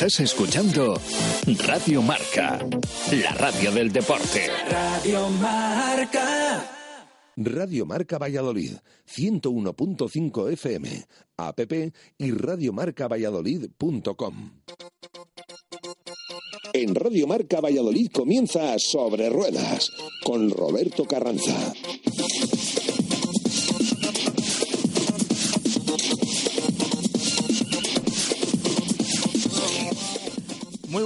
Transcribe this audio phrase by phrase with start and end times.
[0.00, 0.98] Estás escuchando
[1.66, 2.66] Radio Marca,
[3.12, 4.46] la radio del deporte.
[4.70, 6.66] Radio Marca.
[7.36, 8.76] Radio Marca Valladolid,
[9.06, 11.04] 101.5 FM,
[11.36, 11.60] app
[12.16, 14.52] y radiomarcavalladolid.com.
[16.72, 19.92] En Radio Marca Valladolid comienza Sobre Ruedas
[20.24, 21.74] con Roberto Carranza.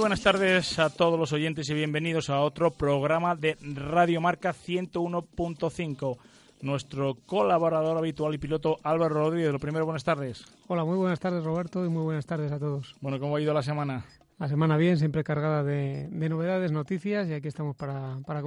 [0.05, 6.17] Buenas tardes a todos los oyentes y bienvenidos a otro programa de Radio Marca 101.5.
[6.61, 9.51] Nuestro colaborador habitual y piloto Álvaro Rodríguez.
[9.51, 10.45] Lo primero, buenas tardes.
[10.67, 12.95] Hola, muy buenas tardes Roberto y muy buenas tardes a todos.
[13.01, 14.05] Bueno, ¿cómo ha ido la semana?
[14.37, 18.39] La semana bien, siempre cargada de, novedades, noticias y aquí estamos para, para.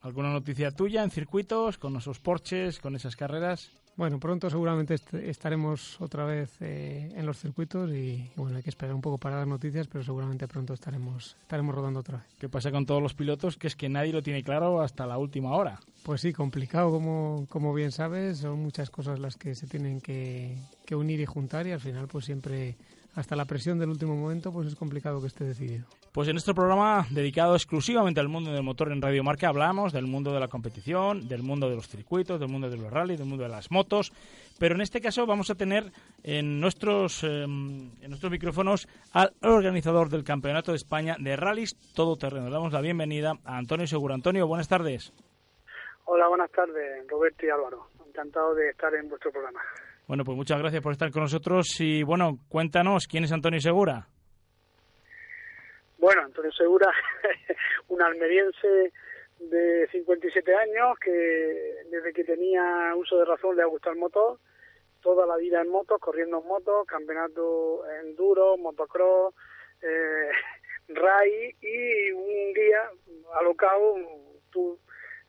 [0.00, 3.70] ¿Alguna noticia tuya en circuitos, con esos porches, con esas carreras?
[3.96, 8.94] Bueno, pronto seguramente estaremos otra vez eh, en los circuitos y, bueno, hay que esperar
[8.94, 12.26] un poco para dar noticias, pero seguramente pronto estaremos, estaremos rodando otra vez.
[12.38, 13.58] ¿Qué pasa con todos los pilotos?
[13.58, 15.80] Que es que nadie lo tiene claro hasta la última hora.
[16.02, 20.56] Pues sí, complicado, como, como bien sabes, son muchas cosas las que se tienen que,
[20.86, 22.76] que unir y juntar y al final pues siempre
[23.16, 25.86] hasta la presión del último momento, pues es complicado que esté decidido.
[26.12, 30.06] Pues en nuestro programa dedicado exclusivamente al mundo del motor en Radio Marca hablamos del
[30.06, 33.28] mundo de la competición, del mundo de los circuitos, del mundo de los rallies, del
[33.28, 34.12] mundo de las motos,
[34.58, 40.10] pero en este caso vamos a tener en nuestros, em, en nuestros micrófonos al organizador
[40.10, 42.46] del Campeonato de España de Rallys Todoterreno.
[42.46, 44.14] Le damos la bienvenida a Antonio Seguro.
[44.14, 45.12] Antonio, buenas tardes.
[46.04, 47.88] Hola, buenas tardes, Roberto y Álvaro.
[48.06, 49.60] Encantado de estar en vuestro programa.
[50.06, 54.06] Bueno, pues muchas gracias por estar con nosotros y bueno, cuéntanos, ¿quién es Antonio Segura?
[55.98, 56.92] Bueno, Antonio Segura,
[57.88, 58.92] un almeriense
[59.40, 61.10] de 57 años que
[61.90, 64.38] desde que tenía uso de razón le ha gustado el motor,
[65.02, 69.34] toda la vida en motos, corriendo en motos, campeonato enduro, motocross,
[69.82, 70.30] eh,
[70.88, 72.90] ray y un día
[73.40, 73.96] alocado
[74.50, 74.78] tú,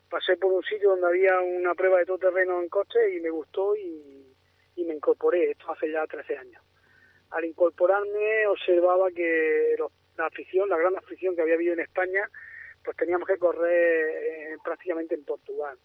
[0.08, 3.32] pasé por un sitio donde había una prueba de todo terreno en coche y me
[3.32, 4.27] gustó y
[4.78, 6.64] y me incorporé, esto hace ya 13 años.
[7.32, 9.76] Al incorporarme observaba que
[10.18, 12.30] la afición, la gran afición que había habido en España,
[12.84, 15.78] pues teníamos que correr eh, prácticamente en Portugal.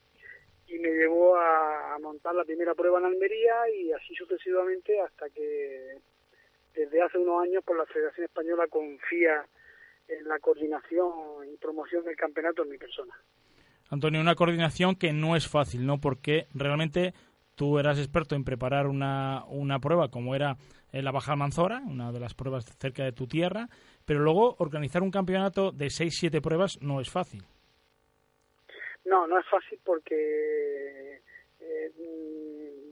[0.68, 5.98] Y me llevó a, montar la primera prueba en Almería y así sucesivamente hasta que
[6.74, 9.44] desde hace unos años por pues, la Federación Española confía
[10.08, 13.14] en la coordinación y promoción del campeonato en mi persona.
[13.90, 16.00] Antonio, una coordinación que no es fácil, ¿no?
[16.00, 17.12] Porque realmente
[17.54, 20.56] tú eras experto en preparar una, una prueba como era
[20.92, 23.68] la Baja Manzora, una de las pruebas cerca de tu tierra,
[24.04, 27.42] pero luego organizar un campeonato de 6-7 pruebas no es fácil.
[29.04, 31.20] No, no es fácil porque
[31.60, 31.92] eh,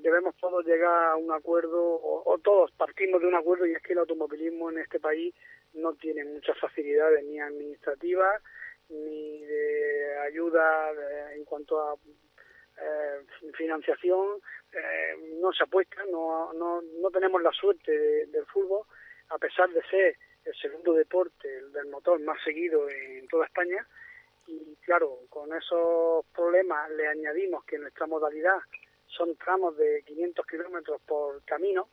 [0.03, 3.93] debemos todos llegar a un acuerdo, o, todos partimos de un acuerdo, y es que
[3.93, 5.35] el automovilismo en este país
[5.75, 8.43] no tiene muchas facilidades ni administrativas
[8.89, 11.95] ni de ayuda eh, en cuanto a
[12.81, 14.41] eh, financiación,
[14.73, 17.93] eh, no se apuesta, no, no, no tenemos la suerte
[18.27, 18.87] del fútbol,
[19.29, 23.87] a pesar de ser el segundo deporte del motor más seguido en toda España.
[24.47, 28.59] Y claro, con esos problemas le añadimos que nuestra modalidad
[29.07, 31.89] son tramos de 500 kilómetros por camino,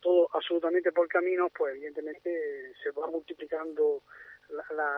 [0.00, 4.02] todo absolutamente por camino, pues evidentemente se va multiplicando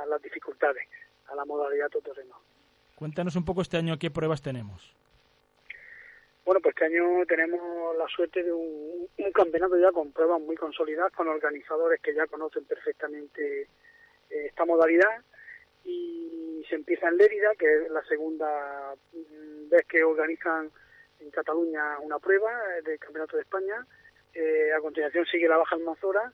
[0.08, 0.87] las dificultades
[1.28, 2.37] a la modalidad todoterreno.
[2.94, 4.94] Cuéntanos un poco este año qué pruebas tenemos.
[6.47, 11.12] Bueno, pues este año tenemos la suerte de un, campeonato ya con pruebas muy consolidadas,
[11.12, 15.25] con organizadores que ya conocen perfectamente eh, esta modalidad
[15.83, 20.71] y se empieza en Lérida, que es la segunda mm, vez que organizan
[21.19, 22.49] en Cataluña una prueba
[22.79, 23.85] eh, del Campeonato de España.
[24.33, 26.33] Eh, a continuación sigue la Baja Almanzora.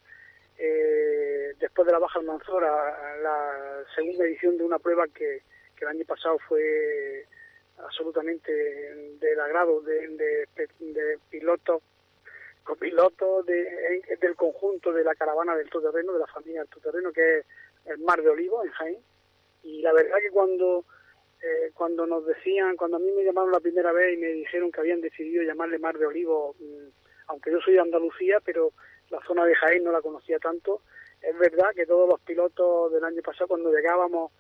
[1.59, 5.43] después de la Baja Almanzora, la segunda edición de una prueba que
[5.81, 7.27] el año pasado fue
[7.85, 11.83] absolutamente del agrado de, de, pilotos,
[12.65, 17.39] copilotos de, del conjunto de la caravana del todoterreno, de la familia del todoterreno, que
[17.39, 17.47] es
[17.87, 18.99] el Mar de Olivo en Jaén.
[19.63, 20.85] Y la verdad que cuando
[21.43, 24.71] eh, cuando nos decían, cuando a mí me llamaron la primera vez y me dijeron
[24.71, 26.89] que habían decidido llamarle Mar de Olivo, mm,
[27.27, 28.73] aunque yo soy de Andalucía, pero
[29.11, 30.83] la zona de Jaén no la conocía tanto,
[31.21, 34.31] es verdad que todos los pilotos del año pasado cuando llegábamos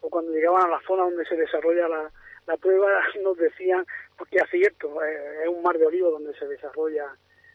[0.00, 2.12] o cuando llegaban a la zona donde se desarrolla la,
[2.46, 2.88] la prueba
[3.22, 3.86] nos decían,
[4.16, 7.14] porque es cierto, eh, es un mar de olivos donde se desarrolla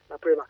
[0.09, 0.47] la prueba.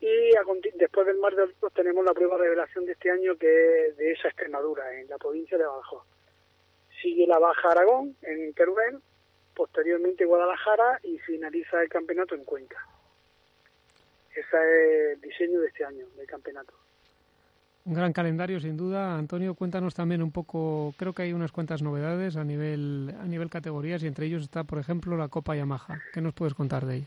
[0.00, 0.32] Y
[0.74, 4.12] después del mar de olivos tenemos la prueba revelación de este año que es de
[4.12, 6.04] esa Extremadura, en la provincia de Badajoz.
[7.00, 8.98] Sigue la Baja Aragón, en Teruel,
[9.54, 12.84] posteriormente Guadalajara y finaliza el campeonato en Cuenca.
[14.30, 16.74] Ese es el diseño de este año, del campeonato.
[17.86, 19.16] Un gran calendario, sin duda.
[19.16, 23.48] Antonio, cuéntanos también un poco, creo que hay unas cuantas novedades a nivel, a nivel
[23.48, 26.00] categorías y entre ellos está, por ejemplo, la Copa Yamaha.
[26.12, 27.06] ¿Qué nos puedes contar de ella?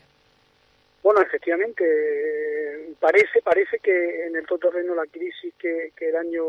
[1.02, 6.44] Bueno, efectivamente, parece parece que en el todoterreno la crisis que, el año,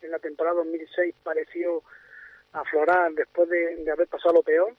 [0.00, 1.82] en la temporada 2006 pareció
[2.52, 4.72] aflorar después de, haber pasado lo peor,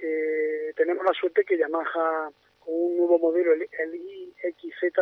[0.00, 2.30] eh, tenemos la suerte que Yamaha
[2.60, 5.00] con un nuevo modelo, el, el IXZ,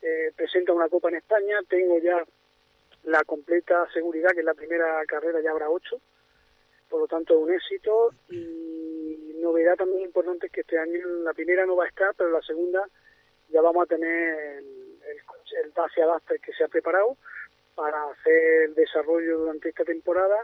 [0.00, 2.24] eh, presenta una copa en España, tengo ya
[3.04, 6.00] la completa seguridad que en la primera carrera ya habrá ocho,
[6.88, 11.66] por lo tanto un éxito y novedad también importante es que este año la primera
[11.66, 12.88] no va a estar, pero la segunda
[13.48, 14.98] ya vamos a tener el,
[15.64, 17.16] el, Dacia Duster que se ha preparado
[17.74, 20.36] para hacer el desarrollo durante esta temporada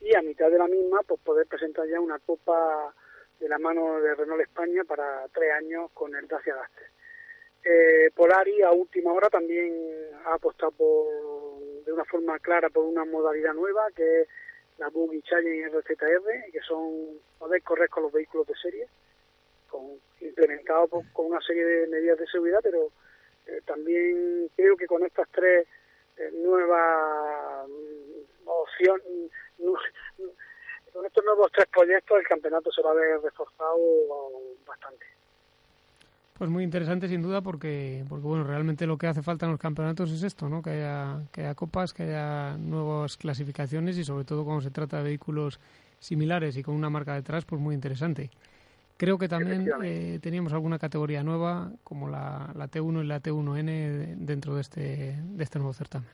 [0.00, 2.94] y a mitad de la misma pues poder presentar ya una copa
[3.40, 6.86] de la mano de Renault España para tres años con el Dacia Duster.
[7.64, 9.74] Eh, Polari a última hora también
[10.26, 11.06] ha apostado por,
[11.84, 14.28] de una forma clara por una modalidad nueva que es
[14.78, 18.88] la Buggy Challenge RZR, que son poder correr con los vehículos de serie,
[19.68, 22.90] con, implementado con una serie de medidas de seguridad, pero
[23.46, 25.66] eh, también creo que con estas tres
[26.16, 29.30] eh, nuevas mm, opciones,
[30.92, 33.78] con estos nuevos tres proyectos el campeonato se va a ver reforzado
[34.66, 35.06] bastante.
[36.36, 39.60] Pues muy interesante sin duda porque, porque bueno, realmente lo que hace falta en los
[39.60, 40.62] campeonatos es esto, ¿no?
[40.62, 44.98] Que haya, que haya copas, que haya nuevas clasificaciones y sobre todo cuando se trata
[44.98, 45.60] de vehículos
[46.00, 48.30] similares y con una marca detrás, pues muy interesante.
[48.96, 54.16] Creo que también eh, teníamos alguna categoría nueva como la, la T1 y la T1N
[54.18, 56.08] dentro de este, de este nuevo certamen.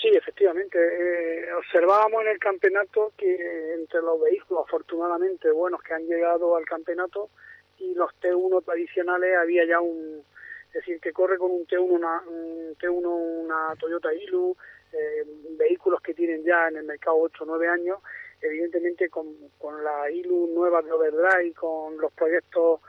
[0.00, 0.78] Sí, efectivamente.
[0.78, 6.64] Eh, observábamos en el campeonato que entre los vehículos afortunadamente buenos que han llegado al
[6.64, 7.30] campeonato,
[7.78, 10.22] y los T1 tradicionales había ya un,
[10.68, 14.56] es decir, que corre con un T1 una, un T1 una Toyota Ilu,
[14.92, 15.24] eh,
[15.56, 17.98] vehículos que tienen ya en el mercado 8 o 9 años,
[18.40, 19.26] evidentemente con,
[19.58, 22.80] con la Ilu nueva de Overdrive, con los proyectos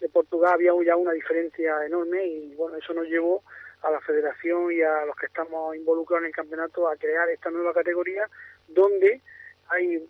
[0.00, 3.42] de Portugal había ya una diferencia enorme y bueno, eso nos llevó
[3.82, 7.50] a la federación y a los que estamos involucrados en el campeonato a crear esta
[7.50, 8.28] nueva categoría
[8.68, 9.20] donde
[9.68, 10.06] hay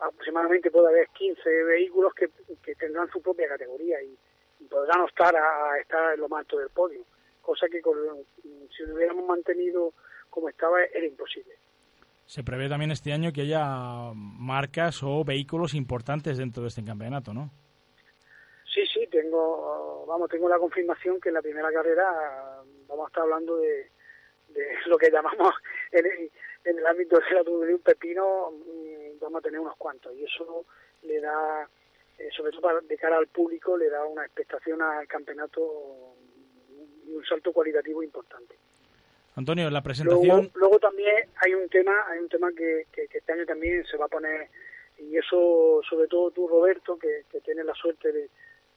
[0.00, 2.28] aproximadamente puede haber 15 vehículos que,
[2.74, 4.16] tendrán su propia categoría y,
[4.68, 7.02] podrán optar a, estar en lo más alto del podio,
[7.40, 9.94] cosa que si lo hubiéramos mantenido
[10.28, 11.54] como estaba era imposible.
[12.26, 17.32] Se prevé también este año que haya marcas o vehículos importantes dentro de este campeonato,
[17.34, 17.50] ¿no?
[18.72, 23.22] Sí, sí, tengo, vamos, tengo la confirmación que en la primera carrera vamos a estar
[23.24, 23.90] hablando de,
[24.48, 25.52] de lo que llamamos
[26.90, 28.52] ámbito de la de un pepino
[29.20, 30.64] vamos a tener unos cuantos y eso
[31.02, 31.68] le da,
[32.18, 36.14] eh, sobre todo de cara al público, le da una expectación al campeonato
[37.06, 38.56] y un salto cualitativo importante.
[39.36, 40.50] Antonio, la presentación.
[40.54, 44.06] Luego, también hay un tema, hay un tema que, que, este año también se va
[44.06, 44.48] a poner
[44.98, 48.28] y eso sobre todo tú Roberto que, que tienes la suerte de,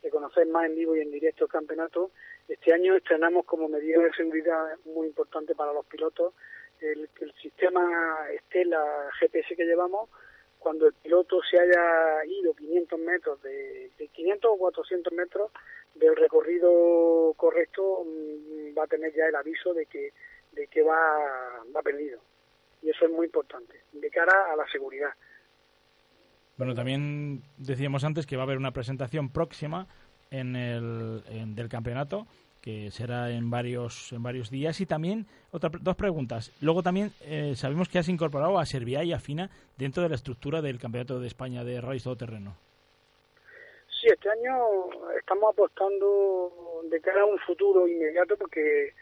[0.02, 2.12] de conocer más en vivo y en directo el campeonato.
[2.48, 6.34] Este año estrenamos como medida de seguridad muy importante para los pilotos
[6.84, 10.10] el, el sistema Estela GPS que llevamos
[10.64, 15.52] cuando el piloto se haya ido 500 metros, de, 500 o 400 metros
[15.94, 20.14] del recorrido correcto, mm, va a tener ya el aviso de que,
[20.54, 20.96] de que va,
[21.76, 22.20] va perdido.
[22.82, 25.12] Y eso es muy importante, de cara a la seguridad.
[26.58, 29.88] Bueno, también decíamos antes que va a haber una presentación próxima
[30.32, 31.24] en el,
[31.56, 32.26] del campeonato
[32.64, 34.80] que será en varios en varios días.
[34.80, 36.52] Y también otra, dos preguntas.
[36.62, 40.16] Luego también eh, sabemos que has incorporado a Servia y a Fina dentro de la
[40.16, 42.56] estructura del campeonato de España de rally terreno.
[43.90, 44.56] Sí este año
[45.20, 48.94] estamos apostando de cara a un futuro inmediato porque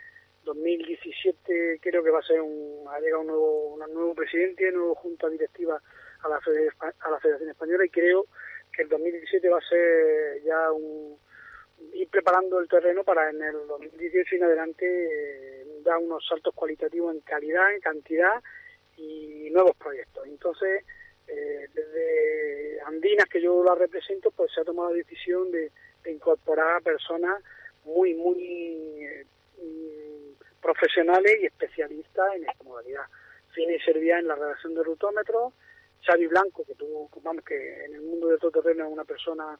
[0.43, 4.95] 2017 creo que va a ser un ha llegado un nuevo un nuevo presidente nueva
[4.95, 5.79] junta directiva
[6.23, 8.25] a la a la Federación Española y creo
[8.73, 11.17] que el 2017 va a ser ya un
[11.93, 16.53] ir preparando el terreno para en el 2018 y en adelante eh, dar unos saltos
[16.53, 18.41] cualitativos en calidad, en cantidad
[18.97, 20.25] y nuevos proyectos.
[20.27, 20.83] Entonces,
[21.27, 25.71] eh, desde Andinas, que yo la represento, pues se ha tomado la decisión de,
[26.05, 27.43] incorporar a personas
[27.85, 29.25] muy, muy eh,
[30.61, 33.03] profesionales y especialistas en esta modalidad.
[33.53, 35.53] Fine servía en la redacción de rutómetros,
[36.03, 39.59] Xavi Blanco, que tú, vamos, que en el mundo del terreno es una persona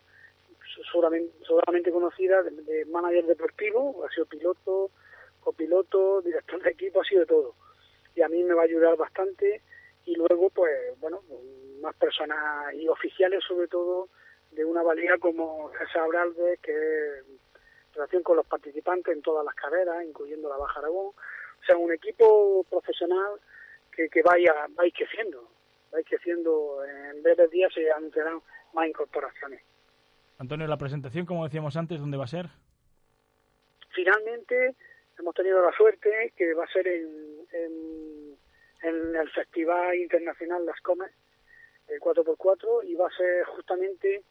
[0.91, 4.91] solamente, conocida de, manager deportivo, ha sido piloto,
[5.39, 7.55] copiloto, director de equipo, ha sido todo.
[8.15, 9.61] Y a mí me va a ayudar bastante
[10.05, 11.21] y luego, pues, bueno,
[11.81, 14.09] más personas y oficiales sobre todo
[14.51, 17.25] de una valía como César Abralde, que es
[17.93, 21.91] relación con los participantes en todas las carreras, incluyendo la Baja Aragón, O sea, un
[21.91, 23.39] equipo profesional
[23.91, 25.49] que, que vaya, vais creciendo,
[25.91, 26.83] vais creciendo.
[26.85, 28.41] En breves días se anunciarán
[28.73, 29.61] más incorporaciones.
[30.41, 32.47] Antonio, la presentación, como decíamos antes, ¿dónde va a ser?
[33.93, 34.75] Finalmente,
[35.19, 38.35] hemos tenido la suerte que va a ser en,
[38.81, 41.11] el Festival Internacional Las Comes,
[41.87, 44.23] el 4x4, y va a ser justamente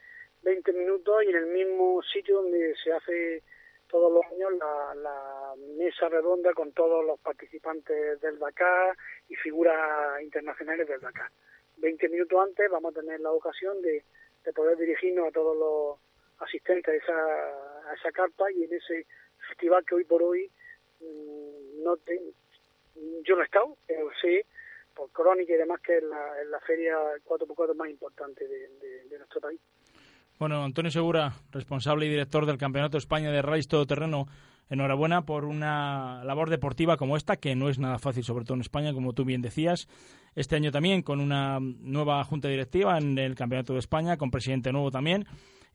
[0.42, 3.44] 20 minutos y en el mismo sitio donde se hace
[3.86, 8.96] todos los años la, la mesa redonda con todos los participantes del Dakar
[9.28, 11.30] y figuras internacionales del Dakar.
[11.76, 14.02] 20 minutos antes vamos a tener la ocasión de,
[14.44, 15.98] de poder dirigirnos a todos los
[16.40, 19.06] asistentes a esa, a esa carpa y en ese
[19.48, 20.50] festival que hoy por hoy
[21.00, 22.20] mmm, no te,
[23.24, 24.46] yo no he estado, pero sé
[24.94, 26.94] por crónica y demás que es la, es la feria
[27.24, 29.60] 4x4 más importante de, nuestro país.
[30.38, 34.26] Bueno, Antonio Segura, responsable y director del Campeonato España de Rallys Todoterreno,
[34.70, 38.62] enhorabuena por una labor deportiva como esta, que no es nada fácil, sobre todo en
[38.62, 39.88] España, como tú bien decías.
[40.34, 44.72] Este año también con una nueva junta directiva en el Campeonato de España, con presidente
[44.72, 45.26] nuevo también.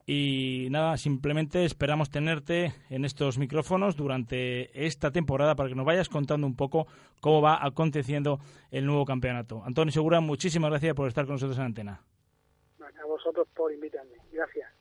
[0.08, 6.10] Y nada, simplemente esperamos tenerte en estos micrófonos durante esta temporada para que nos vayas
[6.10, 6.86] contando un poco
[7.22, 9.64] cómo va aconteciendo el nuevo campeonato.
[9.66, 12.02] Antonio Segura, muchísimas gracias por estar con nosotros en antena.
[12.80, 14.14] A vosotros por invitarme.
[14.32, 14.75] Gracias.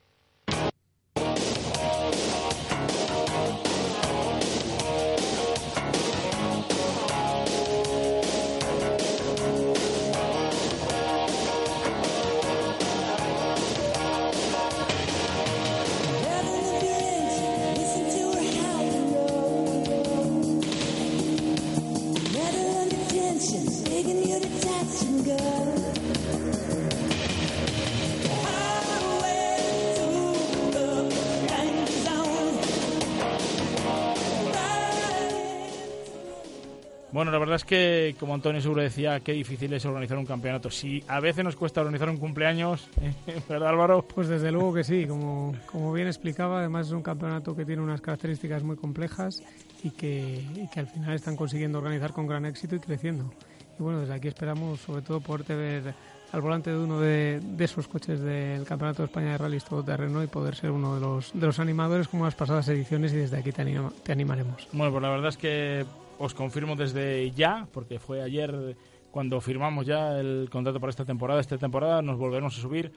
[37.25, 40.69] Bueno, la verdad es que, como Antonio Seguro decía, qué difícil es organizar un campeonato.
[40.69, 42.87] Si a veces nos cuesta organizar un cumpleaños,
[43.49, 44.03] ¿verdad Álvaro?
[44.03, 47.81] Pues desde luego que sí, como, como bien explicaba, además es un campeonato que tiene
[47.81, 49.41] unas características muy complejas
[49.83, 53.33] y que, y que al final están consiguiendo organizar con gran éxito y creciendo.
[53.79, 55.95] Y bueno, desde aquí esperamos sobre todo poderte ver
[56.31, 60.21] al volante de uno de, de esos coches del Campeonato de España de Rallys Todoterreno
[60.21, 63.37] y poder ser uno de los, de los animadores como las pasadas ediciones y desde
[63.37, 64.67] aquí te, anima, te animaremos.
[64.73, 65.85] Bueno, pues la verdad es que
[66.19, 68.75] os confirmo desde ya, porque fue ayer
[69.11, 71.39] cuando firmamos ya el contrato para esta temporada.
[71.39, 72.91] Esta temporada nos volveremos a subir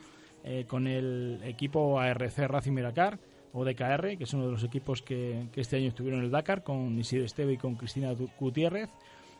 [0.44, 3.18] eh, con el equipo ARC Racing Miracar
[3.52, 6.30] o DKR, que es uno de los equipos que, que, este año estuvieron en el
[6.30, 8.90] Dakar con Isidro Esteve y con Cristina Gutiérrez.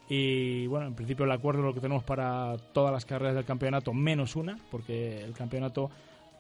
[0.09, 3.93] Y bueno, en principio el acuerdo lo que tenemos para todas las carreras del campeonato,
[3.93, 5.91] menos una, porque el campeonato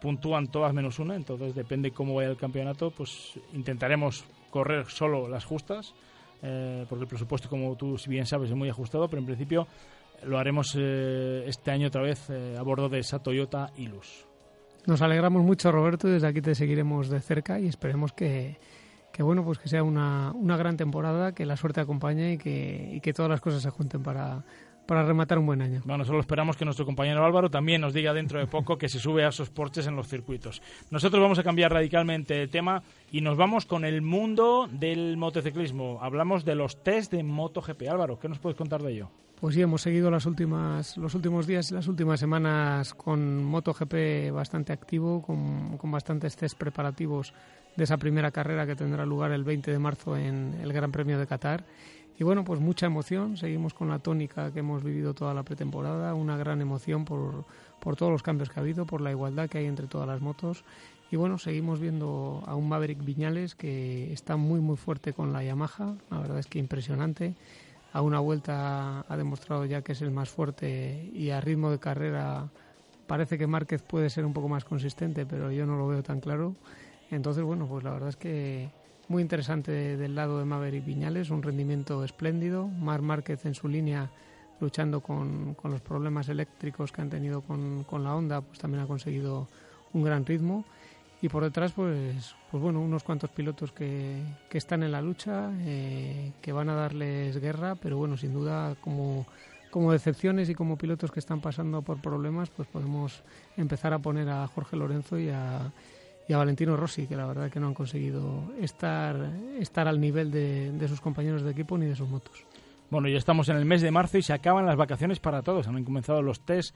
[0.00, 5.44] puntúan todas menos una, entonces depende cómo vaya el campeonato, pues intentaremos correr solo las
[5.44, 5.94] justas
[6.42, 9.66] eh, porque el presupuesto, como tú bien sabes, es muy ajustado, pero en principio
[10.24, 14.26] lo haremos eh, este año otra vez eh, a bordo de esa Toyota Ilus.
[14.86, 18.56] Nos alegramos mucho, Roberto, desde aquí te seguiremos de cerca y esperemos que,
[19.12, 22.90] que bueno, pues que sea una, una gran temporada, que la suerte acompañe y que,
[22.94, 24.44] y que todas las cosas se junten para,
[24.88, 25.82] para rematar un buen año.
[25.84, 28.98] Bueno, solo esperamos que nuestro compañero Álvaro también nos diga dentro de poco que se
[28.98, 30.62] sube a esos porches en los circuitos.
[30.90, 35.98] Nosotros vamos a cambiar radicalmente de tema y nos vamos con el mundo del motociclismo.
[36.00, 37.82] Hablamos de los test de MotoGP.
[37.86, 39.10] Álvaro, ¿qué nos puedes contar de ello?
[39.38, 44.32] Pues sí, hemos seguido las últimas, los últimos días y las últimas semanas con MotoGP
[44.32, 47.34] bastante activo, con, con bastantes test preparativos
[47.76, 51.18] de esa primera carrera que tendrá lugar el 20 de marzo en el Gran Premio
[51.18, 51.62] de Qatar.
[52.18, 56.14] Y bueno, pues mucha emoción, seguimos con la tónica que hemos vivido toda la pretemporada,
[56.14, 57.44] una gran emoción por,
[57.78, 60.20] por todos los cambios que ha habido, por la igualdad que hay entre todas las
[60.20, 60.64] motos.
[61.12, 65.44] Y bueno, seguimos viendo a un Maverick Viñales que está muy muy fuerte con la
[65.44, 67.34] Yamaha, la verdad es que impresionante.
[67.92, 71.78] A una vuelta ha demostrado ya que es el más fuerte y a ritmo de
[71.78, 72.48] carrera
[73.06, 76.20] parece que Márquez puede ser un poco más consistente, pero yo no lo veo tan
[76.20, 76.56] claro.
[77.10, 78.68] Entonces, bueno, pues la verdad es que
[79.08, 82.68] muy interesante del lado de Maverick Viñales, un rendimiento espléndido.
[82.68, 84.10] Mar Márquez en su línea
[84.60, 88.82] luchando con, con, los problemas eléctricos que han tenido con, con, la Honda, pues también
[88.82, 89.48] ha conseguido
[89.92, 90.64] un gran ritmo.
[91.22, 95.50] Y por detrás, pues, pues bueno, unos cuantos pilotos que, que están en la lucha,
[95.60, 99.26] eh, que van a darles guerra, pero bueno, sin duda como,
[99.70, 103.22] como decepciones y como pilotos que están pasando por problemas, pues podemos
[103.56, 105.72] empezar a poner a Jorge Lorenzo y a,
[106.28, 109.16] y a Valentino Rossi, que la verdad que no han conseguido estar,
[109.58, 112.44] estar al nivel de, de, sus compañeros de equipo ni de sus motos.
[112.90, 115.66] Bueno, ya estamos en el mes de marzo y se acaban las vacaciones para todos.
[115.66, 116.74] Han comenzado los test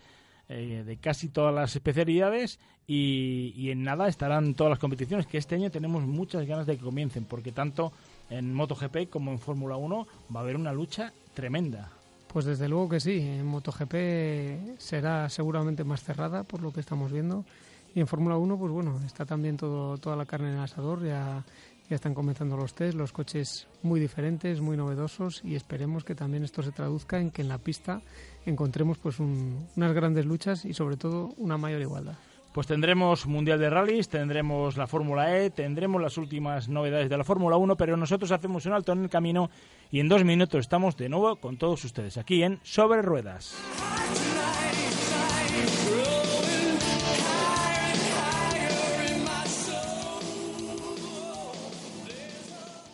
[0.49, 5.39] eh, de casi todas las especialidades y, y, en nada estarán todas las competiciones, que
[5.39, 7.93] este año tenemos muchas ganas de que comiencen, porque tanto
[8.29, 11.91] en MotoGP como en Fórmula 1 va a haber una lucha tremenda.
[12.33, 17.13] Pues desde luego que sí, en MotoGP será seguramente más cerrada por lo que estamos
[17.13, 17.45] viendo
[17.95, 21.05] y en Fórmula 1 pues bueno, está también todo, toda la carne en el asador,
[21.05, 21.45] ya,
[21.89, 26.45] ya están comenzando los test, los coches muy diferentes, muy novedosos y esperemos que también
[26.45, 28.01] esto se traduzca en que en la pista
[28.47, 32.17] encontremos pues unas grandes luchas y sobre todo una mayor igualdad.
[32.53, 37.25] Pues tendremos Mundial de Rallys, tendremos la Fórmula E, tendremos las últimas novedades de la
[37.25, 39.49] Fórmula 1, pero nosotros hacemos un alto en el camino
[39.91, 43.72] y en dos minutos estamos de nuevo con todos ustedes aquí en Sobre Ruedas.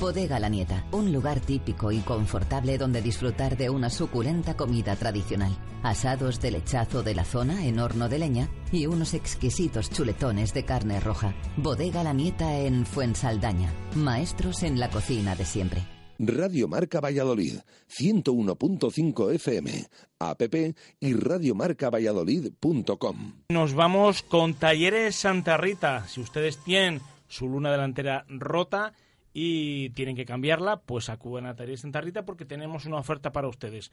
[0.00, 5.56] Bodega La Nieta, un lugar típico y confortable donde disfrutar de una suculenta comida tradicional.
[5.82, 10.64] Asados de lechazo de la zona en horno de leña y unos exquisitos chuletones de
[10.64, 11.34] carne roja.
[11.56, 13.72] Bodega La Nieta en Fuensaldaña.
[13.94, 15.86] Maestros en la cocina de siempre.
[16.18, 17.58] Radio Marca Valladolid,
[17.88, 19.86] 101.5 FM,
[20.20, 20.42] app
[21.00, 23.32] y radiomarcavalladolid.com.
[23.48, 26.06] Nos vamos con Talleres Santa Rita.
[26.06, 28.92] Si ustedes tienen su luna delantera rota,
[29.36, 33.48] y tienen que cambiarla, pues acudan a Talleres Santa Rita porque tenemos una oferta para
[33.48, 33.90] ustedes.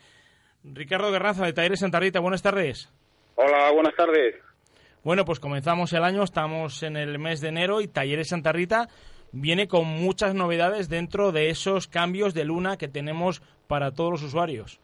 [0.63, 2.93] Ricardo Guerraza de Talleres Santa Rita, buenas tardes.
[3.35, 4.35] Hola, buenas tardes.
[5.03, 8.87] Bueno, pues comenzamos el año, estamos en el mes de enero y Talleres Santa Rita
[9.31, 14.23] viene con muchas novedades dentro de esos cambios de luna que tenemos para todos los
[14.23, 14.79] usuarios.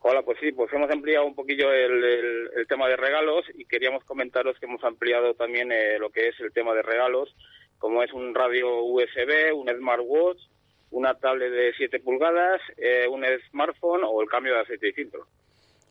[0.00, 4.58] Hola, pues sí, pues hemos ampliado un poquillo el, tema de regalos y queríamos comentaros
[4.58, 7.34] que hemos ampliado también eh, lo que es el tema de regalos
[7.78, 10.40] como es un radio USB, un smartwatch,
[10.90, 15.26] una tablet de 7 pulgadas, eh, un smartphone o el cambio de aceite y filtro.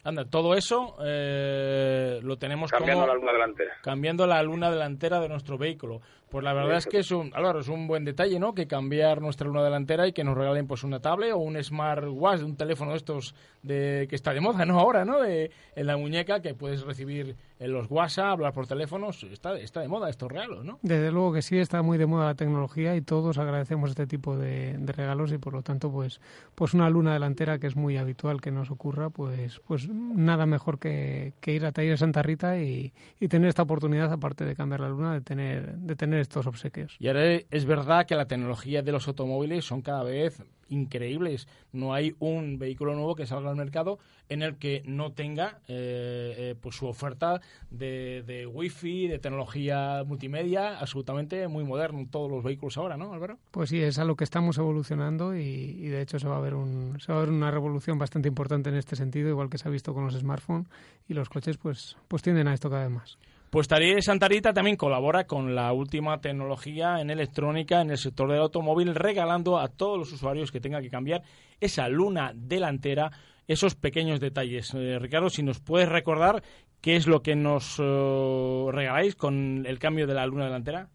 [0.03, 3.73] Anda, todo eso eh, lo tenemos cambiando la luna delantera.
[3.83, 5.99] Cambiando la luna delantera de nuestro vehículo.
[6.29, 8.53] Pues la verdad es que es un, Álvaro, es un buen detalle, ¿no?
[8.53, 12.41] Que cambiar nuestra luna delantera y que nos regalen pues una tablet o un smartwatch,
[12.41, 14.79] un teléfono de estos de que está de moda, ¿no?
[14.79, 15.21] Ahora, ¿no?
[15.21, 19.81] De, en la muñeca que puedes recibir en los WhatsApp, hablar por teléfonos, está, está
[19.81, 20.79] de moda estos regalos, ¿no?
[20.81, 24.37] Desde luego que sí, está muy de moda la tecnología y todos agradecemos este tipo
[24.37, 26.21] de, regalos y por lo tanto, pues,
[26.55, 30.79] pues una luna delantera que es muy habitual que nos ocurra, pues, pues nada mejor
[30.79, 34.89] que, ir a Taller Santa Rita y, y tener esta oportunidad, aparte de cambiar la
[34.89, 36.95] luna, de tener, de tener estos obsequios.
[36.99, 41.47] Y ahora es verdad que la tecnología de los automóviles son cada vez increíbles.
[41.71, 43.99] No hay un vehículo nuevo que salga al mercado
[44.29, 50.03] en el que no tenga eh, eh, pues su oferta de, de wifi, de tecnología
[50.05, 52.05] multimedia, absolutamente muy moderno.
[52.09, 53.37] Todos los vehículos ahora, ¿no, Álvaro?
[53.51, 56.53] Pues sí, es a lo que estamos evolucionando y, de hecho se va a ver
[56.53, 59.67] un, se va a ver una revolución bastante importante en este sentido, igual que se
[59.67, 60.67] ha visto con los smartphones
[61.07, 63.17] y los coches, pues, pues tienden a esto cada vez más.
[63.49, 68.41] Pues Santa Santarita también colabora con la última tecnología en electrónica en el sector del
[68.41, 71.21] automóvil, regalando a todos los usuarios que tengan que cambiar
[71.61, 73.11] esa luna delantera
[73.47, 74.73] esos pequeños detalles.
[74.73, 76.43] Eh, Ricardo, si nos puedes recordar
[76.81, 80.87] qué es lo que nos eh, regaláis con el cambio de la luna delantera.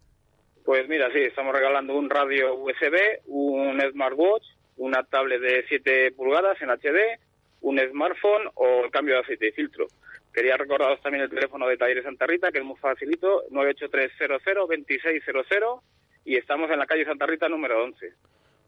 [0.63, 4.45] Pues mira, sí, estamos regalando un radio USB, un smartwatch,
[4.77, 7.19] una tablet de 7 pulgadas en HD,
[7.61, 9.87] un smartphone o el cambio de aceite y filtro.
[10.33, 15.81] Quería recordaros también el teléfono de Talleres Santa Rita, que es muy facilito, 983002600
[16.25, 18.13] y estamos en la calle Santa Rita número 11.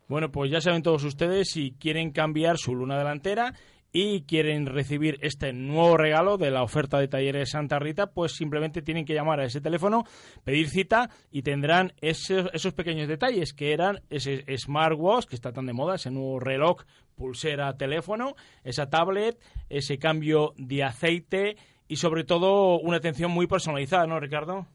[0.07, 3.53] Bueno, pues ya saben todos ustedes si quieren cambiar su luna delantera
[3.97, 8.81] y quieren recibir este nuevo regalo de la oferta de Talleres Santa Rita, pues simplemente
[8.81, 10.03] tienen que llamar a ese teléfono,
[10.43, 15.65] pedir cita y tendrán esos, esos pequeños detalles que eran ese smartwatch que está tan
[15.65, 16.81] de moda, ese nuevo reloj,
[17.15, 21.55] pulsera, teléfono, esa tablet, ese cambio de aceite
[21.87, 24.67] y sobre todo una atención muy personalizada, ¿no, Ricardo?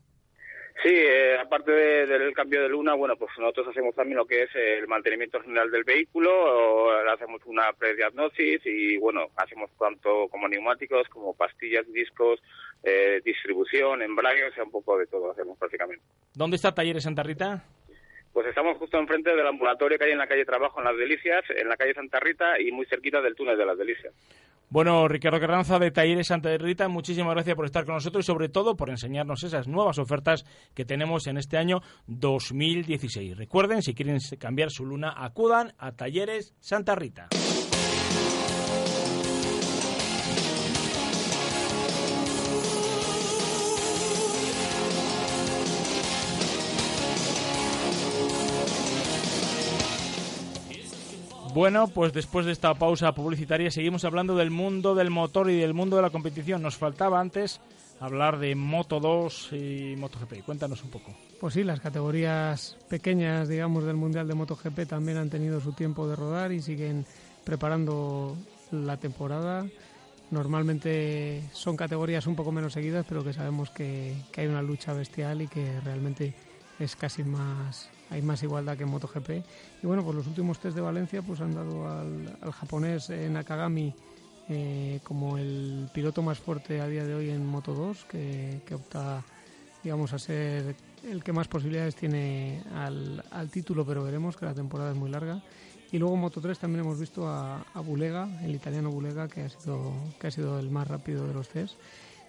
[0.82, 4.50] Sí, eh, aparte del cambio de luna, bueno, pues nosotros hacemos también lo que es
[4.54, 11.34] el mantenimiento general del vehículo, hacemos una prediagnosis y, bueno, hacemos tanto como neumáticos, como
[11.34, 12.40] pastillas, discos,
[12.82, 16.02] eh, distribución, embrague, o sea, un poco de todo hacemos prácticamente.
[16.34, 17.62] ¿Dónde está Talleres Santa Rita?
[18.32, 21.42] Pues estamos justo enfrente del ambulatorio que hay en la calle Trabajo en Las Delicias,
[21.50, 24.14] en la calle Santa Rita y muy cerquita del túnel de Las Delicias.
[24.68, 28.48] Bueno, Ricardo Carranza de Talleres Santa Rita, muchísimas gracias por estar con nosotros y sobre
[28.48, 30.44] todo por enseñarnos esas nuevas ofertas
[30.76, 33.36] que tenemos en este año 2016.
[33.36, 37.30] Recuerden, si quieren cambiar su luna, acudan a Talleres Santa Rita.
[51.52, 55.74] Bueno, pues después de esta pausa publicitaria seguimos hablando del mundo del motor y del
[55.74, 56.62] mundo de la competición.
[56.62, 57.60] Nos faltaba antes
[57.98, 60.44] hablar de Moto 2 y MotoGP.
[60.44, 61.12] Cuéntanos un poco.
[61.40, 66.08] Pues sí, las categorías pequeñas, digamos, del Mundial de MotoGP también han tenido su tiempo
[66.08, 67.04] de rodar y siguen
[67.42, 68.36] preparando
[68.70, 69.66] la temporada.
[70.30, 74.92] Normalmente son categorías un poco menos seguidas, pero que sabemos que, que hay una lucha
[74.92, 76.32] bestial y que realmente
[76.78, 79.30] es casi más hay más igualdad que en MotoGP.
[79.82, 83.94] Y bueno, pues los últimos test de Valencia pues han dado al, japonés eh, Nakagami
[84.48, 89.22] eh, como el piloto más fuerte a día de hoy en Moto 2, que, opta
[89.82, 90.74] digamos a ser
[91.08, 95.40] el que más posibilidades tiene al, título, pero veremos que la temporada es muy larga.
[95.92, 99.48] Y luego en Moto 3 también hemos visto a, Bulega, el italiano Bulega, que ha
[99.48, 101.74] sido, que ha sido el más rápido de los test.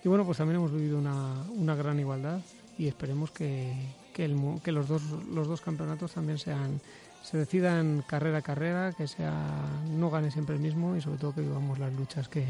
[0.03, 2.39] Y bueno, pues también hemos vivido una, una gran igualdad
[2.77, 3.73] y esperemos que,
[4.13, 6.79] que, los, dos, los dos campeonatos también sean
[7.23, 9.33] se decidan carrera a carrera, que sea
[9.91, 12.45] no gane siempre el mismo y sobre todo que vivamos las luchas que,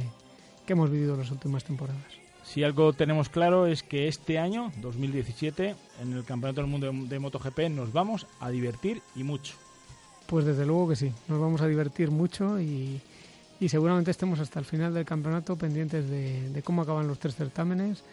[0.65, 2.21] que hemos vivido las últimas temporadas.
[2.43, 7.19] Si algo tenemos claro es que este año, 2017, en el Campeonato del Mundo de,
[7.19, 9.55] MotoGP nos vamos a divertir y mucho.
[10.25, 12.99] Pues desde luego que sí, nos vamos a divertir mucho y,
[13.59, 17.35] y seguramente estemos hasta el final del campeonato pendientes de, de cómo acaban los tres
[17.35, 18.03] certámenes,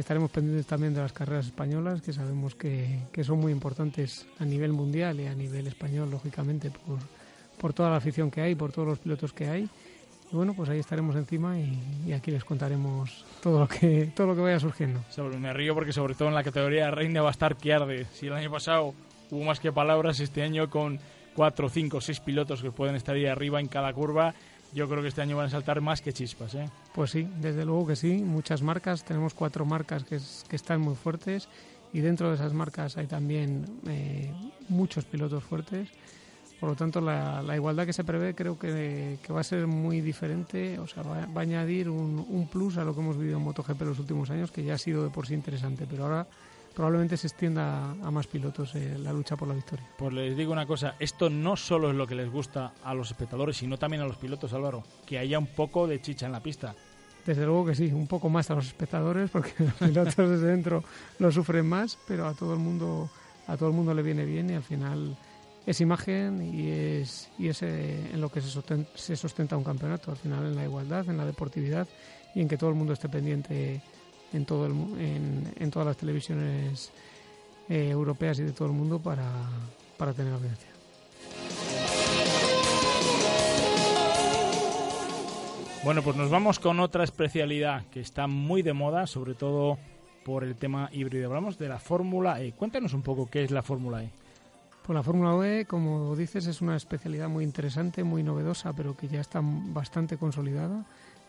[0.00, 4.72] Estaremos pendientes también de las carreras españolas, que sabemos que, son muy importantes a nivel
[4.72, 6.98] mundial y a nivel español, lógicamente, por,
[7.58, 9.68] por toda la afición que hay, por todos los pilotos que hay.
[10.32, 14.34] Y bueno, pues ahí estaremos encima y, aquí les contaremos todo lo que todo lo
[14.34, 15.04] que vaya surgiendo.
[15.38, 18.06] me río porque sobre todo en la categoría reina va a estar que arde.
[18.14, 18.94] Si el año pasado
[19.30, 20.98] hubo más que palabras, este año con
[21.34, 24.34] cuatro, cinco, seis pilotos que pueden estar ahí arriba en cada curva,
[24.72, 26.54] yo creo que este año van a saltar más que chispas.
[26.54, 26.68] ¿eh?
[26.94, 28.22] Pues sí, desde luego que sí.
[28.24, 31.48] Muchas marcas, tenemos cuatro marcas que, que están muy fuertes
[31.92, 34.32] y dentro de esas marcas hay también eh,
[34.68, 35.88] muchos pilotos fuertes.
[36.60, 39.66] Por lo tanto, la, la igualdad que se prevé creo que, que, va a ser
[39.66, 43.16] muy diferente, o sea, va, va a añadir un, un, plus a lo que hemos
[43.16, 46.04] vivido en MotoGP los últimos años, que ya ha sido de por sí interesante, pero
[46.04, 46.26] ahora
[46.74, 49.86] probablemente se extienda a más pilotos eh, la lucha por la victoria.
[49.98, 53.10] Pues les digo una cosa, esto no solo es lo que les gusta a los
[53.10, 56.42] espectadores, sino también a los pilotos, Álvaro, que haya un poco de chicha en la
[56.42, 56.74] pista.
[57.26, 60.84] Desde luego que sí, un poco más a los espectadores, porque los pilotos desde dentro
[61.18, 63.10] lo sufren más, pero a todo el mundo,
[63.46, 65.16] a todo el mundo le viene bien y al final
[65.66, 68.48] es imagen y es, y es eh, en lo que se
[68.94, 71.86] se sustenta un campeonato, al final en la igualdad, en la deportividad
[72.34, 73.82] y en que todo el mundo esté pendiente
[74.32, 76.90] en, todo el, en, en todas las televisiones
[77.68, 79.26] eh, europeas y de todo el mundo para,
[79.96, 80.68] para tener audiencia.
[85.82, 89.78] Bueno, pues nos vamos con otra especialidad que está muy de moda, sobre todo
[90.24, 91.28] por el tema híbrido.
[91.28, 92.52] Hablamos de la Fórmula E.
[92.52, 94.10] Cuéntanos un poco qué es la Fórmula E.
[94.84, 99.08] Pues la Fórmula E, como dices, es una especialidad muy interesante, muy novedosa, pero que
[99.08, 100.84] ya está bastante consolidada,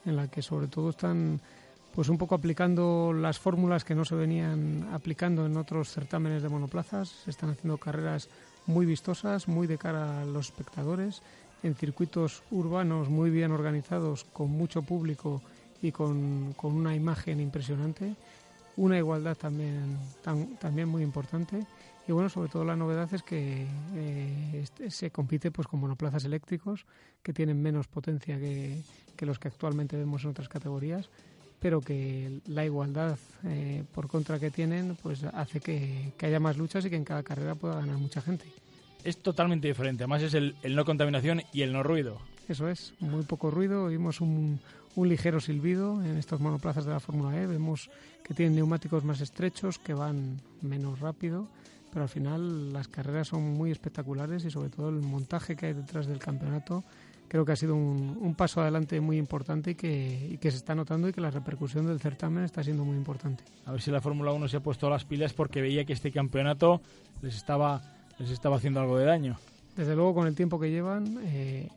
[0.06, 1.40] en la que sobre todo están
[1.94, 6.50] pues un poco aplicando las fórmulas que no se venían aplicando en otros certámenes de
[6.50, 7.10] monoplazas.
[7.10, 8.30] Se están haciendo carreras
[8.66, 11.22] muy vistosas, muy de cara a los espectadores,
[11.64, 15.42] en circuitos urbanos muy bien organizados, con mucho público
[15.82, 18.16] y con, una imagen impresionante.
[18.78, 19.98] Una igualdad también,
[20.60, 21.66] también muy importante.
[22.08, 26.24] Y bueno, sobre todo la novedad es que eh, este, se compite pues con monoplazas
[26.24, 26.86] eléctricos
[27.22, 28.82] que tienen menos potencia que,
[29.16, 31.10] que los que actualmente vemos en otras categorías
[31.62, 36.84] pero que la igualdad eh, por contra que tienen pues hace que, haya más luchas
[36.86, 38.46] y que en cada carrera pueda ganar mucha gente.
[39.04, 42.18] Es totalmente diferente, además es el, no contaminación y el no ruido.
[42.50, 44.60] Eso es, muy poco ruido, oímos un,
[44.96, 47.92] un ligero silbido en estos monoplazas de la Fórmula E, vemos
[48.24, 51.48] que tienen neumáticos más estrechos, que van menos rápido,
[51.94, 55.74] pero al final las carreras son muy espectaculares y sobre todo el montaje que hay
[55.74, 56.84] detrás del campeonato
[57.32, 61.14] creo que ha sido un, paso adelante muy importante y que, se está notando y
[61.14, 63.46] que la repercusión del certamen está siendo muy importante.
[63.66, 66.12] A ver si la Fórmula 1 se ha puesto las pilas porque veía que este
[66.12, 66.82] campeonato
[67.22, 67.82] les estaba,
[68.20, 69.38] les estaba haciendo algo de daño.
[69.78, 71.70] Desde luego, con el tiempo que llevan, eh,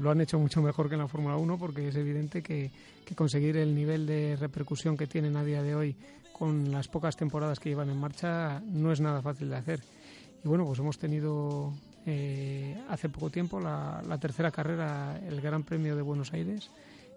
[0.00, 2.70] lo han hecho mucho mejor que en la Fórmula 1 porque es evidente que,
[3.04, 5.96] que conseguir el nivel de repercusión que tienen a día de hoy
[6.32, 9.80] con las pocas temporadas que llevan en marcha no es nada fácil de hacer
[10.44, 11.72] Y bueno, pues hemos tenido
[12.06, 16.70] eh, hace poco tiempo la, tercera carrera, el Gran Premio de Buenos Aires.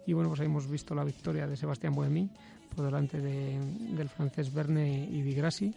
[0.05, 2.29] Y bueno, pues hemos visto la victoria de Sebastián Buemi
[2.75, 5.73] por delante del francés Verne y Di Grassi.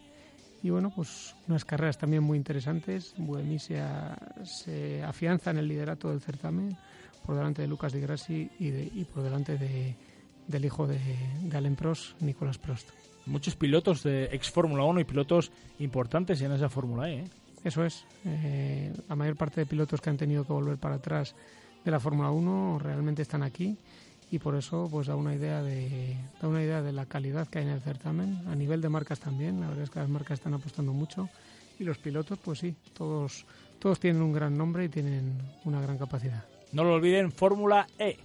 [0.62, 3.14] Y bueno, pues unas carreras también muy interesantes.
[3.16, 3.80] Buemi se,
[5.04, 6.76] afianza en el liderato del certamen
[7.24, 9.94] por delante de Lucas Di Grassi y, por delante de,
[10.48, 10.98] del hijo de,
[11.42, 12.88] de Alain Prost, Nicolas Prost.
[13.26, 17.18] Muchos pilotos de ex Fórmula 1 y pilotos importantes en esa Fórmula E.
[17.18, 17.24] ¿eh?
[17.66, 18.04] Eso es.
[18.24, 21.34] Eh, la mayor parte de pilotos que han tenido que volver para atrás
[21.84, 23.76] de la Fórmula 1 realmente están aquí
[24.30, 27.58] y por eso pues da una idea de da una idea de la calidad que
[27.58, 28.40] hay en el certamen.
[28.46, 31.28] A nivel de marcas también la verdad es que las marcas están apostando mucho
[31.80, 33.44] y los pilotos pues sí todos
[33.80, 36.44] todos tienen un gran nombre y tienen una gran capacidad.
[36.70, 38.16] No lo olviden Fórmula E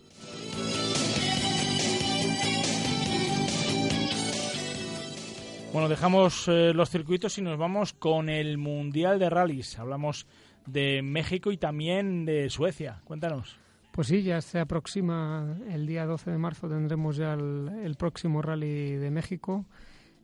[5.74, 9.80] Bueno, dejamos eh, los circuitos y nos vamos con el Mundial de Rallys.
[9.80, 10.28] Hablamos
[10.66, 13.00] de México y también de Suecia.
[13.06, 13.58] Cuéntanos.
[13.94, 18.98] Pues sí, ya se aproxima el día 12 de marzo, tendremos ya el, próximo rally
[18.98, 19.66] de México.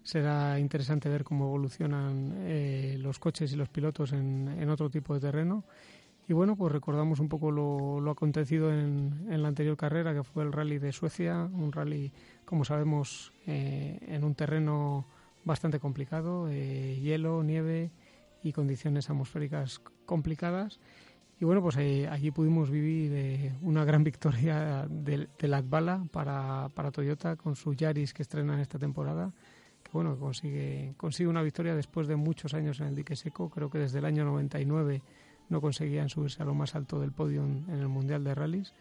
[0.04, 5.22] Será interesante ver cómo evolucionan eh, los coches y los pilotos en, otro tipo de
[5.22, 5.64] terreno.
[6.28, 10.52] Y bueno, pues recordamos un poco lo, acontecido en, la anterior carrera, que fue el
[10.52, 12.12] rally de Suecia, un rally,
[12.44, 15.06] como sabemos, eh, en un terreno
[15.44, 17.92] bastante complicado, eh, hielo, nieve
[18.44, 20.80] y condiciones atmosféricas complicadas.
[21.40, 26.70] Y bueno, pues eh, allí pudimos vivir eh, una gran victoria del, la Latvala para,
[26.74, 29.32] para Toyota con su Yaris que estrena esta temporada.
[29.84, 33.50] Que bueno, consigue, consigue una victoria después de muchos años en el dique seco.
[33.50, 35.02] Creo que desde el año 99
[35.50, 38.74] no conseguían subirse a lo más alto del podio en el Mundial de Rallys.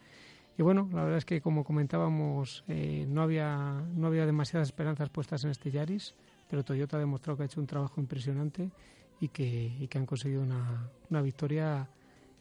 [0.57, 5.45] Y bueno, la verdad es que como comentábamos, no, había, no había demasiadas esperanzas puestas
[5.45, 6.15] en este Yaris
[6.49, 8.71] pero Toyota ha demostrado que ha hecho un trabajo impresionante
[9.19, 11.89] y que, y que han conseguido una, una victoria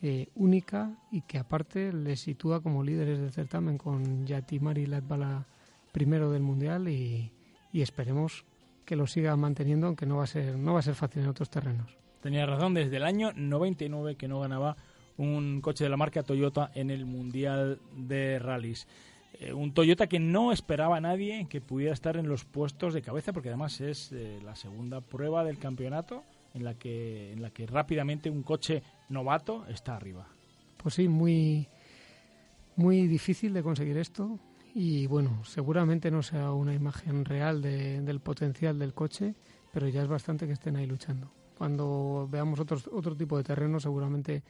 [0.03, 5.47] eh, única y que aparte les sitúa como líderes del certamen con Yatimari Latvala
[5.90, 7.33] primero del mundial y,
[7.73, 8.45] y, esperemos
[8.85, 11.29] que lo siga manteniendo aunque no va a ser no va a ser fácil en
[11.29, 11.97] otros terrenos.
[12.21, 14.77] Tenía razón desde el año 99 que no ganaba
[15.16, 18.87] un coche de la marca Toyota en el mundial de rallies.
[19.38, 23.03] Eh, un Toyota que no esperaba a nadie que pudiera estar en los puestos de
[23.03, 27.51] cabeza, porque además es eh, la segunda prueba del campeonato en la que en la
[27.51, 30.27] que rápidamente un coche novato está arriba.
[30.83, 31.68] Pues sí, muy
[32.77, 34.38] muy difícil de conseguir esto
[34.75, 39.35] y bueno, seguramente no sea una imagen real del potencial del coche,
[39.72, 41.31] pero ya es bastante que estén ahí luchando.
[41.57, 44.42] Cuando veamos otros, otro tipo de terreno, seguramente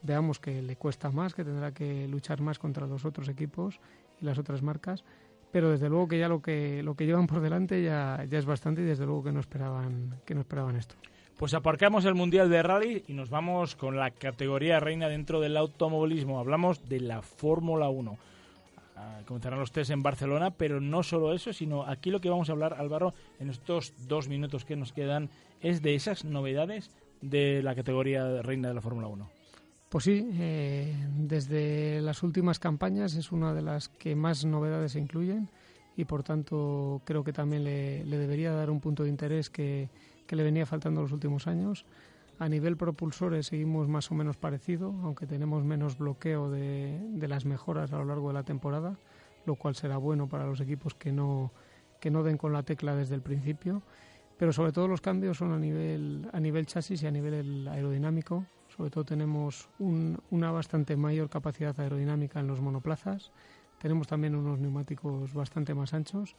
[0.00, 3.78] veamos que le cuesta más, que tendrá que luchar más contra los otros equipos
[4.20, 5.04] y las otras marcas,
[5.52, 8.46] pero desde luego que ya lo que lo que llevan por delante ya, ya es
[8.46, 10.96] bastante y desde luego que no esperaban que no esperaban esto.
[11.36, 15.56] Pues aparcamos el Mundial de Rally y nos vamos con la categoría reina dentro del
[15.56, 16.38] automovilismo.
[16.38, 18.16] Hablamos de la Fórmula 1.
[18.96, 22.48] Ah, comenzarán los test en Barcelona, pero no solo eso, sino aquí lo que vamos
[22.48, 25.28] a hablar, Álvaro, en estos dos minutos que nos quedan,
[25.60, 29.28] es de esas novedades de la categoría reina de la Fórmula 1.
[29.94, 35.48] Pues sí, eh, desde las últimas campañas es una de las que más novedades incluyen
[35.96, 39.88] y por tanto creo que también le, debería dar un punto de interés que,
[40.28, 41.86] le venía faltando en los últimos años.
[42.40, 47.44] A nivel propulsores seguimos más o menos parecido, aunque tenemos menos bloqueo de, de, las
[47.44, 48.98] mejoras a lo largo de la temporada,
[49.46, 51.52] lo cual será bueno para los equipos que no,
[52.00, 53.84] que no den con la tecla desde el principio.
[54.38, 58.44] Pero sobre todo los cambios son a nivel, a nivel chasis y a nivel aerodinámico.
[58.76, 63.30] Sobre todo tenemos una bastante mayor capacidad aerodinámica en los monoplazas.
[63.78, 66.34] Tenemos también unos neumáticos bastante más anchos.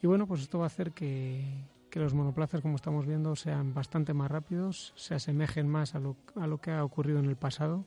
[0.00, 1.44] Y bueno, pues esto va a hacer que,
[1.92, 6.70] los monoplazas, como estamos viendo, sean bastante más rápidos, se asemejen más a lo, que
[6.70, 7.84] ha ocurrido en el pasado,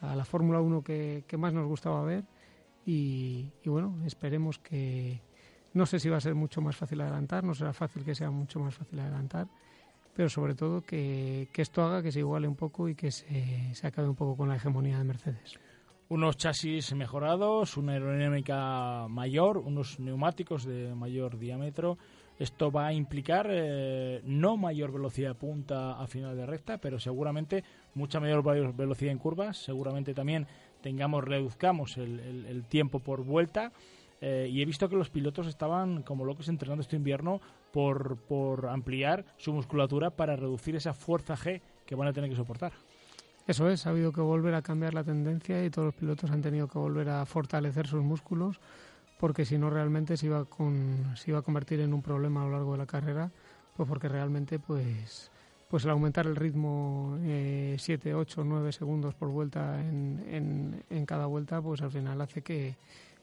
[0.00, 2.24] a la Fórmula 1 que, más nos gustaba ver.
[2.86, 5.20] Y, bueno, esperemos que
[5.74, 8.30] no sé si va a ser mucho más fácil adelantar, no será fácil que sea
[8.30, 9.48] mucho más fácil adelantar,
[10.14, 13.86] pero sobre todo que, esto haga que se iguale un poco y que se, se
[13.86, 15.58] acabe un poco con la hegemonía de Mercedes
[16.12, 21.96] unos chasis mejorados, una aerodinámica mayor, unos neumáticos de mayor diámetro.
[22.38, 27.00] Esto va a implicar eh, no mayor velocidad de punta a final de recta, pero
[27.00, 28.42] seguramente mucha mayor
[28.74, 29.56] velocidad en curvas.
[29.56, 30.46] Seguramente también
[30.82, 33.72] tengamos, reduzcamos el tiempo por vuelta
[34.24, 37.40] eh, y he visto que los pilotos estaban como locos entrenando este invierno
[37.72, 42.36] por, por ampliar su musculatura para reducir esa fuerza G que van a tener que
[42.36, 42.72] soportar.
[43.46, 46.42] Eso es, ha habido que volver a cambiar la tendencia y todos los pilotos han
[46.42, 48.60] tenido que volver a fortalecer sus músculos
[49.18, 52.46] porque si no realmente se iba, con, se iba a convertir en un problema a
[52.46, 53.30] lo largo de la carrera,
[53.76, 55.30] pues porque realmente pues
[55.68, 61.24] pues el aumentar el ritmo 7, 8, 9 segundos por vuelta en, en, en, cada
[61.24, 62.74] vuelta, pues al final hace que,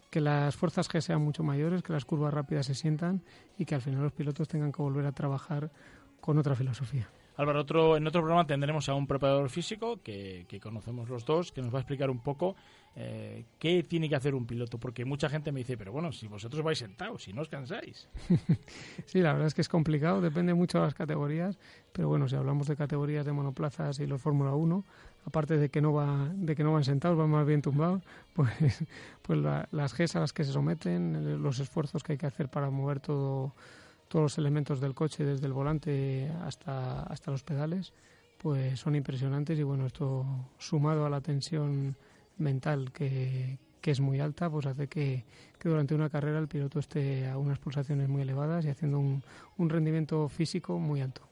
[0.09, 3.23] que las fuerzas G sean mucho mayores, que las curvas rápidas se sientan
[3.57, 5.71] y que al final los pilotos tengan que volver a trabajar
[6.19, 7.09] con otra filosofía.
[7.39, 11.53] Álvaro, otro, en otro programa tendremos a un preparador físico que, que conocemos los dos,
[11.53, 12.57] que nos va a explicar un poco
[12.97, 16.27] eh, qué tiene que hacer un piloto, porque mucha gente me dice, pero bueno, si
[16.27, 18.09] vosotros vais sentados, si no os cansáis.
[19.05, 21.57] sí, la verdad es que es complicado, depende mucho de las categorías,
[21.93, 24.83] pero bueno, si hablamos de categorías de monoplazas y los Fórmula 1,
[25.25, 28.01] aparte de que no va de que no van sentados, van más bien tumbados,
[28.33, 28.49] pues,
[29.21, 29.39] pues
[29.71, 32.99] las Gs a las que se someten, los esfuerzos que hay que hacer para mover
[32.99, 33.53] todo
[34.09, 37.93] todos los elementos del coche, desde el volante hasta, hasta los pedales,
[38.39, 40.25] pues son impresionantes y bueno, esto
[40.57, 41.95] sumado a la tensión
[42.37, 45.23] mental que, que es muy alta, pues hace que,
[45.59, 49.23] que, durante una carrera el piloto esté a unas pulsaciones muy elevadas y haciendo un,
[49.57, 51.28] un rendimiento físico muy alto.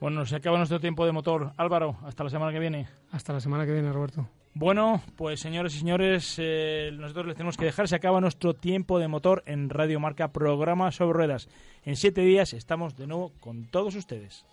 [0.00, 1.52] Bueno, se acaba nuestro tiempo de motor.
[1.56, 2.88] Álvaro, hasta la semana que viene.
[3.12, 4.28] Hasta la semana que viene, Roberto.
[4.58, 7.88] Bueno, pues señores y señores, eh, nosotros les tenemos que dejar.
[7.88, 11.48] Se acaba nuestro tiempo de motor en Radio Marca, programa sobre ruedas.
[11.84, 14.46] En siete días estamos de nuevo con todos ustedes.